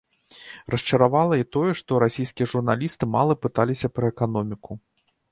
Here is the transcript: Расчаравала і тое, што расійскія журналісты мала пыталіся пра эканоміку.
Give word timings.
Расчаравала 0.75 1.35
і 1.41 1.45
тое, 1.55 1.73
што 1.79 1.99
расійскія 2.03 2.47
журналісты 2.53 3.09
мала 3.17 3.33
пыталіся 3.43 3.91
пра 3.99 4.09
эканоміку. 4.15 4.79